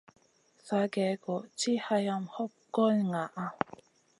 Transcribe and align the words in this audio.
Sa 0.65 0.79
gèh-goh 0.93 1.43
tiʼi 1.57 1.81
hayam 1.85 2.23
hoɓ 2.33 2.51
goy 2.73 2.97
ŋaʼa. 3.11 3.45